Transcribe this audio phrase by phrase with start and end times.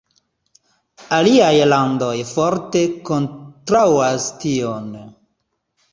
[1.17, 4.93] Aliaj landoj forte kontraŭas tion.